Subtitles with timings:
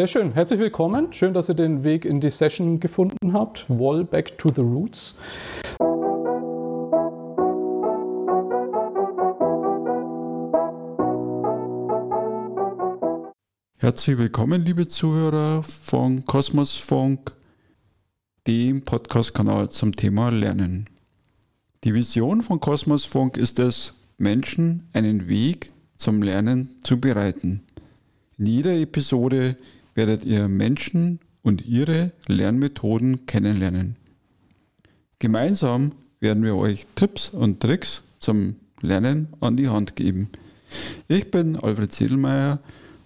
[0.00, 0.32] Sehr schön.
[0.32, 1.12] Herzlich willkommen.
[1.12, 3.68] Schön, dass ihr den Weg in die Session gefunden habt.
[3.68, 5.14] Wall Back to the Roots.
[13.78, 17.32] Herzlich willkommen, liebe Zuhörer von Kosmos Funk,
[18.46, 20.88] dem Podcast-Kanal zum Thema Lernen.
[21.84, 25.66] Die Vision von Kosmos Funk ist es, Menschen einen Weg
[25.98, 27.66] zum Lernen zu bereiten.
[28.38, 29.56] In jeder Episode
[30.00, 33.96] werdet ihr Menschen und ihre Lernmethoden kennenlernen.
[35.18, 40.30] Gemeinsam werden wir euch Tipps und Tricks zum Lernen an die Hand geben.
[41.06, 42.60] Ich bin Alfred Sedelmeier,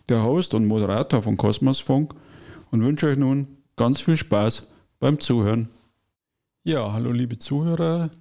[0.08, 2.14] der Host und Moderator von Kosmos Funk
[2.70, 4.68] und wünsche euch nun ganz viel Spaß
[5.00, 5.70] beim Zuhören.
[6.62, 8.12] Ja, hallo liebe Zuhörer.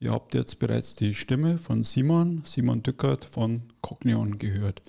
[0.00, 4.82] Ihr habt jetzt bereits die Stimme von Simon, Simon Dückert von Cognion gehört.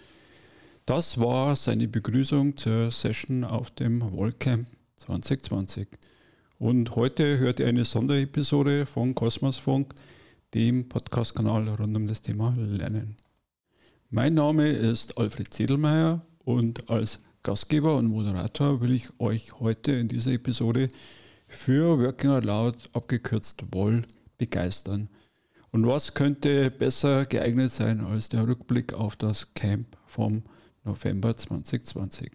[0.90, 5.88] Das war seine Begrüßung zur Session auf dem Wallcamp 2020.
[6.58, 9.94] Und heute hört ihr eine Sonderepisode von Kosmos Funk,
[10.56, 13.18] dem Podcast-Kanal rund um das Thema Lernen.
[14.10, 20.08] Mein Name ist Alfred Zedelmeier und als Gastgeber und Moderator will ich euch heute in
[20.08, 20.88] dieser Episode
[21.48, 24.08] für Working Out Loud, abgekürzt WOL,
[24.40, 25.08] begeistern.
[25.70, 30.42] Und was könnte besser geeignet sein als der Rückblick auf das Camp vom
[30.84, 32.32] November 2020.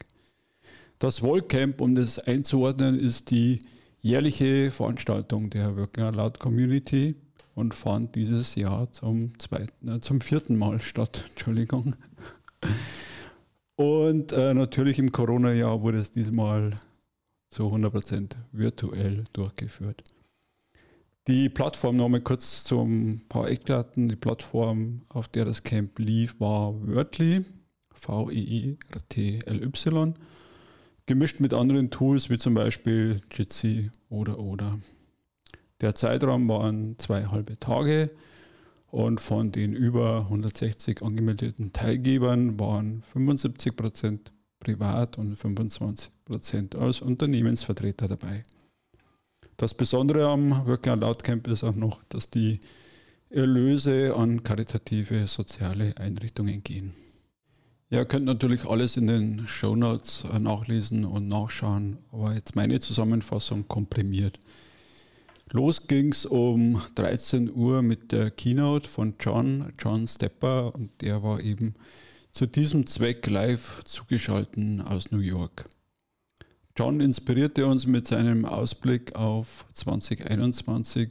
[0.99, 3.59] Das Wollcamp, um das einzuordnen, ist die
[4.01, 7.15] jährliche Veranstaltung der Working Out Loud Community
[7.55, 11.25] und fand dieses Jahr zum, zweiten, äh, zum vierten Mal statt.
[11.31, 11.97] Entschuldigung.
[13.77, 16.75] Und äh, natürlich im Corona-Jahr wurde es diesmal
[17.51, 20.03] zu 100% virtuell durchgeführt.
[21.27, 24.09] Die Plattform, nochmal kurz zu ein paar Eckdaten.
[24.09, 27.45] Die Plattform, auf der das Camp lief, war Wordly.
[27.95, 28.85] V-I-I-T-L-Y,
[31.07, 34.71] gemischt mit anderen Tools wie zum Beispiel Jitsi oder oder.
[35.81, 38.11] Der Zeitraum waren zwei halbe Tage
[38.87, 47.01] und von den über 160 angemeldeten Teilgebern waren 75 Prozent privat und 25 Prozent als
[47.01, 48.43] Unternehmensvertreter dabei.
[49.57, 52.61] Das Besondere am Working Out Camp ist auch noch, dass die
[53.31, 56.93] Erlöse an karitative soziale Einrichtungen gehen.
[57.95, 62.81] Ihr könnt natürlich alles in den Show Notes äh, nachlesen und nachschauen, aber jetzt meine
[62.81, 64.41] Zusammenfassung komprimiert.
[65.53, 71.23] Los ging es um 13 Uhr mit der Keynote von John, John Stepper, und der
[71.23, 71.77] war eben
[72.33, 75.65] zu diesem Zweck live zugeschaltet aus New York.
[76.77, 81.11] John inspirierte uns mit seinem Ausblick auf 2021.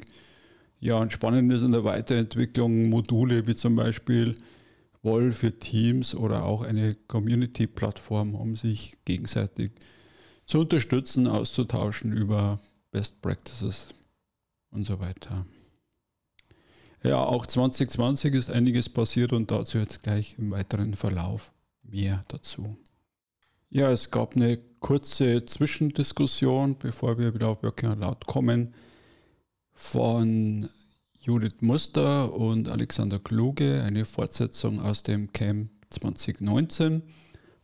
[0.81, 4.35] Ja, und spannend ist in der Weiterentwicklung Module wie zum Beispiel
[5.03, 9.71] Wall für Teams oder auch eine Community-Plattform, um sich gegenseitig
[10.45, 12.59] zu unterstützen, auszutauschen über
[12.91, 13.89] Best Practices
[14.71, 15.45] und so weiter.
[17.03, 22.77] Ja, auch 2020 ist einiges passiert und dazu jetzt gleich im weiteren Verlauf mehr dazu.
[23.69, 28.73] Ja, es gab eine kurze Zwischendiskussion, bevor wir wieder auf Working Out Loud kommen,
[29.73, 30.69] von
[31.25, 37.01] Judith Muster und Alexander Kluge, eine Fortsetzung aus dem Camp 2019.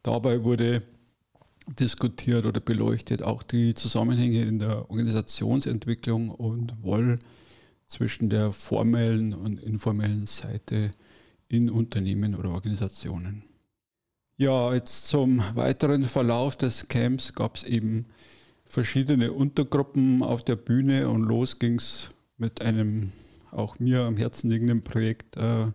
[0.01, 0.81] Dabei wurde
[1.77, 7.19] diskutiert oder beleuchtet auch die Zusammenhänge in der Organisationsentwicklung und Woll
[7.85, 10.91] zwischen der formellen und informellen Seite
[11.49, 13.43] in Unternehmen oder Organisationen.
[14.37, 18.05] Ja, jetzt zum weiteren Verlauf des Camps gab es eben
[18.63, 23.11] verschiedene Untergruppen auf der Bühne und los ging es mit einem
[23.51, 25.67] auch mir am Herzen liegenden Projekt äh,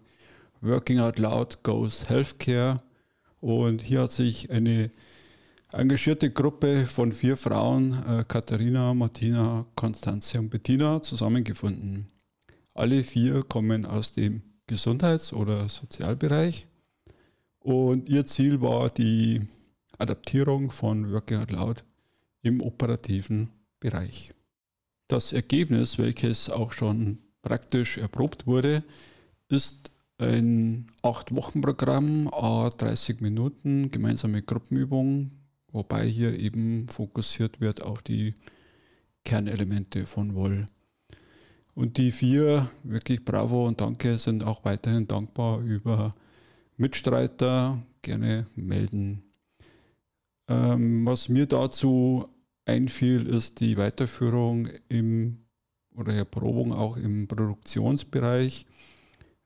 [0.60, 2.78] Working Out Loud Goes Healthcare.
[3.40, 4.90] Und hier hat sich eine
[5.72, 12.08] engagierte Gruppe von vier Frauen, äh, Katharina, Martina, Konstanze und Bettina, zusammengefunden.
[12.74, 16.66] Alle vier kommen aus dem Gesundheits- oder Sozialbereich.
[17.60, 19.40] Und ihr Ziel war die
[19.98, 21.84] Adaptierung von Working Out Loud
[22.42, 23.50] im operativen
[23.80, 24.30] Bereich.
[25.08, 28.82] Das Ergebnis, welches auch schon praktisch erprobt wurde,
[29.48, 35.30] ist ein 8-Wochen-Programm, 30 Minuten, gemeinsame Gruppenübung,
[35.70, 38.34] wobei hier eben fokussiert wird auf die
[39.24, 40.66] Kernelemente von Woll.
[41.74, 46.12] Und die vier, wirklich bravo und danke, sind auch weiterhin dankbar über
[46.76, 49.24] Mitstreiter, gerne melden.
[50.48, 52.28] Ähm, was mir dazu
[52.64, 55.43] einfiel, ist die Weiterführung im
[55.94, 58.66] oder Erprobung auch im Produktionsbereich,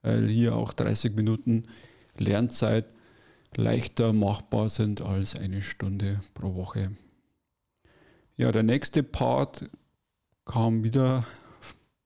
[0.02, 1.64] weil hier auch 30 Minuten
[2.16, 2.86] Lernzeit
[3.56, 6.96] leichter machbar sind als eine Stunde pro Woche.
[8.36, 9.68] Ja, der nächste Part
[10.44, 11.26] kam wieder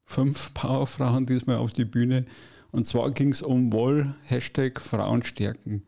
[0.04, 2.24] fünf Powerfrauen diesmal auf die Bühne.
[2.70, 5.82] Und zwar ging es um Woll, Hashtag Frauenstärken.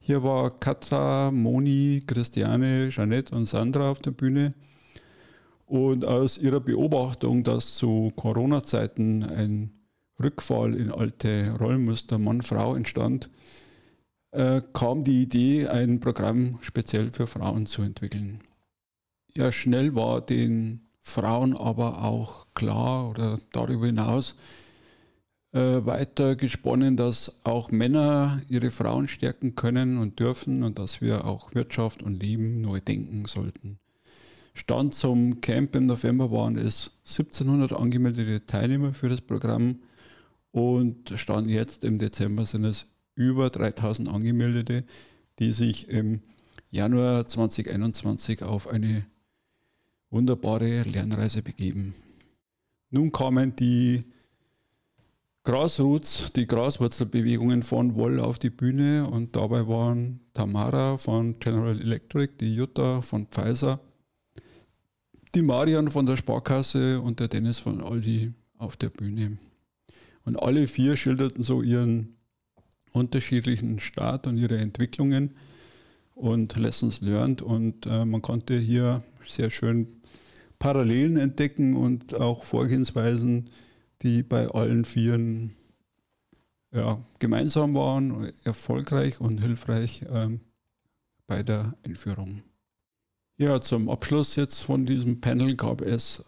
[0.00, 4.54] Hier war Katra, Moni, Christiane, Jeanette und Sandra auf der Bühne.
[5.66, 9.70] Und aus ihrer Beobachtung, dass zu Corona-Zeiten ein
[10.22, 13.30] Rückfall in alte Rollenmuster Mann-Frau entstand,
[14.30, 18.40] äh, kam die Idee, ein Programm speziell für Frauen zu entwickeln.
[19.34, 24.36] Ja, schnell war den Frauen aber auch klar oder darüber hinaus
[25.52, 31.24] äh, weiter gesponnen, dass auch Männer ihre Frauen stärken können und dürfen und dass wir
[31.26, 33.78] auch Wirtschaft und Leben neu denken sollten.
[34.54, 39.80] Stand zum Camp im November waren es 1700 angemeldete Teilnehmer für das Programm
[40.52, 42.86] und Stand jetzt im Dezember sind es
[43.16, 44.84] über 3000 Angemeldete,
[45.40, 46.20] die sich im
[46.70, 49.06] Januar 2021 auf eine
[50.10, 51.94] wunderbare Lernreise begeben.
[52.90, 54.00] Nun kamen die
[55.42, 62.34] Grassroots, die Graswurzelbewegungen von Woll auf die Bühne und dabei waren Tamara von General Electric,
[62.40, 63.80] die Jutta von Pfizer,
[65.34, 69.38] die Marian von der Sparkasse und der Dennis von Aldi auf der Bühne.
[70.24, 72.16] Und alle vier schilderten so ihren
[72.92, 75.36] unterschiedlichen Start und ihre Entwicklungen
[76.14, 77.42] und Lessons learned.
[77.42, 79.88] Und äh, man konnte hier sehr schön
[80.58, 83.50] Parallelen entdecken und auch Vorgehensweisen,
[84.02, 85.50] die bei allen Vieren
[86.72, 90.38] ja, gemeinsam waren, erfolgreich und hilfreich äh,
[91.26, 92.42] bei der Einführung.
[93.36, 96.22] Ja, zum Abschluss jetzt von diesem Panel gab es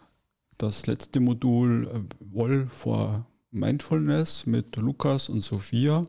[0.57, 6.01] das letzte Modul äh, Woll for Mindfulness mit Lukas und Sophia.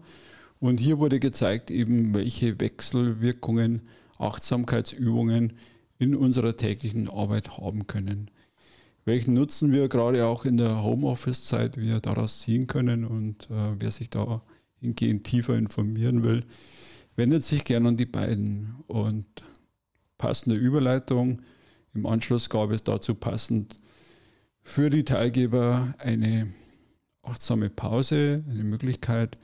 [0.59, 3.83] Und hier wurde gezeigt, eben welche Wechselwirkungen
[4.19, 5.53] Achtsamkeitsübungen
[6.01, 8.29] in unserer täglichen Arbeit haben können.
[9.05, 13.93] Welchen Nutzen wir gerade auch in der Homeoffice-Zeit wir daraus ziehen können und äh, wer
[13.93, 14.43] sich da
[14.81, 16.45] hingehend tiefer informieren will,
[17.15, 18.75] wendet sich gerne an die beiden.
[18.89, 19.27] Und
[20.19, 21.43] passende Überleitung.
[21.95, 23.77] Im Anschluss gab es dazu passend
[24.63, 26.53] für die Teilgeber eine
[27.23, 29.37] achtsame Pause, eine Möglichkeit,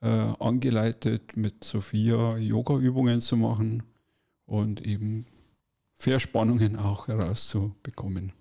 [0.00, 3.82] äh, angeleitet mit Sophia Yoga-Übungen zu machen
[4.46, 5.26] und eben
[5.94, 8.32] Verspannungen auch herauszubekommen.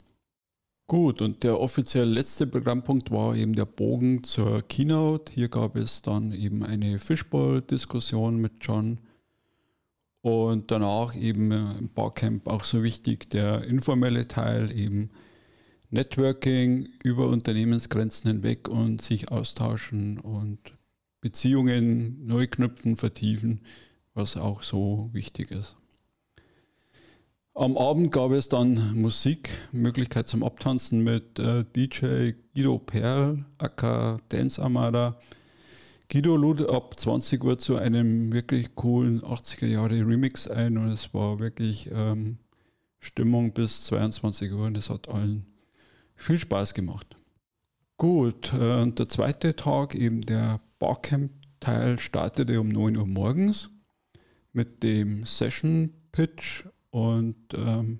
[0.88, 5.32] Gut, und der offiziell letzte Programmpunkt war eben der Bogen zur Keynote.
[5.32, 9.00] Hier gab es dann eben eine Fishbowl-Diskussion mit John
[10.24, 15.10] und danach eben im Barcamp auch so wichtig der informelle Teil, eben
[15.90, 20.60] Networking über Unternehmensgrenzen hinweg und sich austauschen und
[21.20, 23.60] Beziehungen neu knüpfen, vertiefen,
[24.14, 25.76] was auch so wichtig ist.
[27.54, 34.18] Am Abend gab es dann Musik, Möglichkeit zum Abtanzen mit äh, DJ Guido Perl, aka
[34.30, 35.20] Dance Armada.
[36.10, 41.14] Guido lud ab 20 Uhr zu einem wirklich coolen 80er Jahre Remix ein und es
[41.14, 42.38] war wirklich ähm,
[43.00, 45.46] Stimmung bis 22 Uhr und es hat allen
[46.16, 47.16] viel Spaß gemacht.
[47.98, 53.72] Gut, äh, und der zweite Tag, eben der Barcamp-Teil, startete um 9 Uhr morgens
[54.52, 58.00] mit dem Session Pitch und ähm,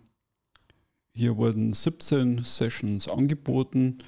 [1.14, 4.00] hier wurden 17 Sessions angeboten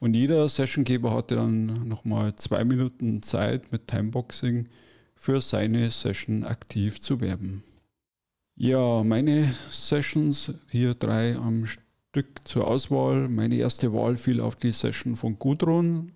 [0.00, 4.68] und jeder Sessiongeber hatte dann nochmal zwei Minuten Zeit mit Timeboxing
[5.14, 7.62] für seine Session aktiv zu werben.
[8.56, 13.28] Ja, meine Sessions, hier drei am Stück zur Auswahl.
[13.28, 16.12] Meine erste Wahl fiel auf die Session von Gudrun.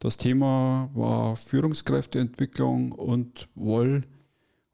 [0.00, 4.02] Das Thema war Führungskräfteentwicklung und Woll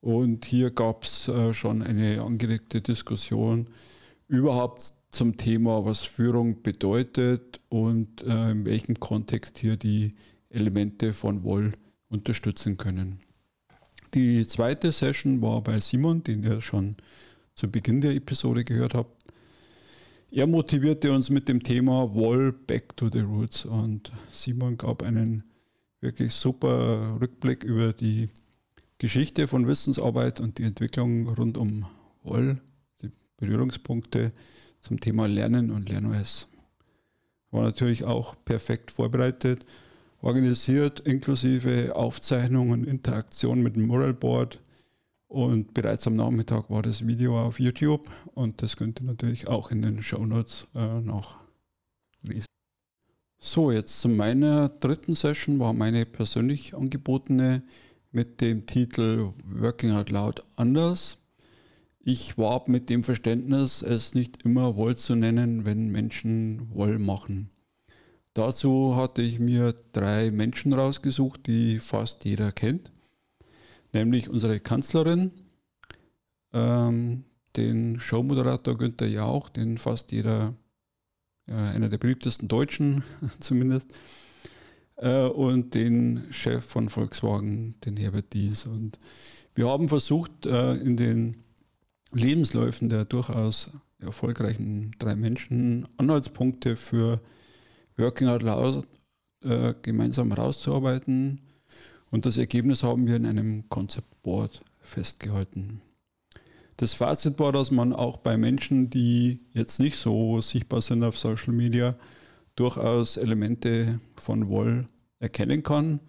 [0.00, 3.66] und hier gab es äh, schon eine angeregte Diskussion
[4.28, 10.10] überhaupt zum Thema, was Führung bedeutet und äh, in welchem Kontext hier die
[10.50, 11.72] Elemente von Woll
[12.10, 13.20] unterstützen können.
[14.12, 16.96] Die zweite Session war bei Simon, den ihr schon
[17.54, 19.32] zu Beginn der Episode gehört habt.
[20.30, 25.44] Er motivierte uns mit dem Thema Woll Back to the Roots und Simon gab einen
[26.02, 28.26] wirklich super Rückblick über die
[28.98, 31.86] Geschichte von Wissensarbeit und die Entwicklung rund um
[32.22, 32.60] Woll,
[33.00, 34.32] die Berührungspunkte
[34.86, 36.46] zum Thema Lernen und LernOS.
[37.50, 39.66] War natürlich auch perfekt vorbereitet,
[40.20, 44.60] organisiert inklusive Aufzeichnung und Interaktion mit dem Mural Board.
[45.26, 49.72] Und bereits am Nachmittag war das Video auf YouTube und das könnt ihr natürlich auch
[49.72, 52.46] in den Show Notes äh, nachlesen.
[53.38, 57.64] So, jetzt zu meiner dritten Session war meine persönlich angebotene
[58.12, 61.18] mit dem Titel Working Out Loud anders.
[62.08, 67.48] Ich warb mit dem Verständnis, es nicht immer Woll zu nennen, wenn Menschen Woll machen.
[68.32, 72.92] Dazu hatte ich mir drei Menschen rausgesucht, die fast jeder kennt,
[73.92, 75.32] nämlich unsere Kanzlerin,
[76.52, 77.24] ähm,
[77.56, 80.54] den Showmoderator Günther Jauch, den fast jeder,
[81.48, 83.02] äh, einer der beliebtesten Deutschen
[83.40, 83.98] zumindest,
[84.94, 88.64] äh, und den Chef von Volkswagen, den Herbert Dies.
[88.64, 88.96] Und
[89.56, 91.38] wir haben versucht, äh, in den
[92.12, 97.20] Lebensläufen der durchaus erfolgreichen drei Menschen Anhaltspunkte für
[97.96, 98.86] Working Out Loud
[99.42, 101.40] äh, gemeinsam herauszuarbeiten.
[102.10, 105.82] Und das Ergebnis haben wir in einem Concept Board festgehalten.
[106.76, 111.18] Das Fazit war, dass man auch bei Menschen, die jetzt nicht so sichtbar sind auf
[111.18, 111.96] Social Media,
[112.54, 114.84] durchaus Elemente von Woll
[115.18, 116.00] erkennen kann.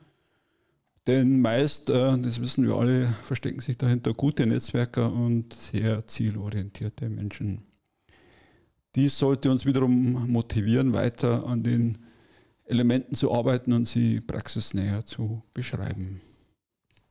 [1.08, 7.10] Denn meist, äh, das wissen wir alle, verstecken sich dahinter gute Netzwerker und sehr zielorientierte
[7.10, 7.66] Menschen.
[8.96, 12.00] Dies sollte uns wiederum motivieren, weiter an den
[12.66, 16.20] Elementen zu arbeiten und sie praxisnäher zu beschreiben.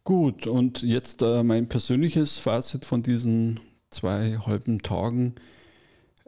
[0.05, 5.35] Gut, und jetzt äh, mein persönliches Fazit von diesen zwei halben Tagen.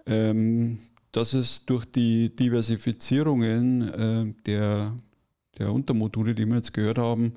[0.06, 0.78] Ähm,
[1.12, 4.96] dass es durch die Diversifizierungen äh, der,
[5.58, 7.34] der Untermodule, die wir jetzt gehört haben,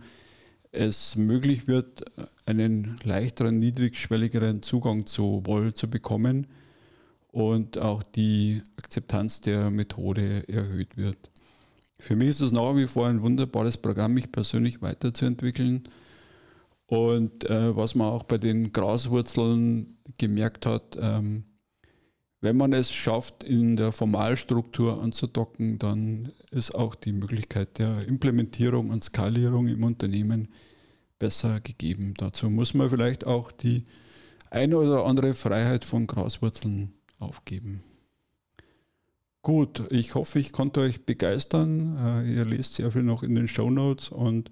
[0.72, 2.06] es möglich wird,
[2.46, 6.48] einen leichteren, niedrigschwelligeren Zugang zu Woll zu bekommen
[7.32, 11.30] und auch die Akzeptanz der Methode erhöht wird.
[12.00, 15.84] Für mich ist es nach wie vor ein wunderbares Programm, mich persönlich weiterzuentwickeln.
[16.88, 21.46] Und äh, was man auch bei den Graswurzeln gemerkt hat, ähm,
[22.42, 28.90] wenn man es schafft, in der Formalstruktur anzudocken, dann ist auch die Möglichkeit der Implementierung
[28.90, 30.50] und Skalierung im Unternehmen
[31.20, 32.16] besser gegeben.
[32.18, 33.86] Dazu muss man vielleicht auch die
[34.50, 37.84] eine oder andere Freiheit von Graswurzeln aufgeben.
[39.44, 41.98] Gut, ich hoffe, ich konnte euch begeistern.
[42.26, 44.52] Äh, ihr lest sehr viel noch in den Show Notes und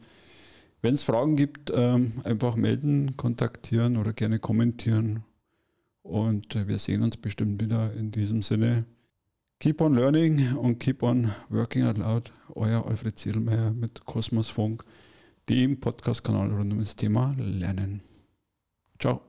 [0.81, 5.25] wenn es Fragen gibt, ähm, einfach melden, kontaktieren oder gerne kommentieren.
[6.09, 8.85] Und äh, wir sehen uns bestimmt wieder in diesem Sinne.
[9.59, 12.31] Keep on learning und keep on working out loud.
[12.55, 14.83] Euer Alfred Ziedelmeier mit Kosmos Funk,
[15.49, 18.01] dem Podcast-Kanal rund um das Thema Lernen.
[18.97, 19.28] Ciao.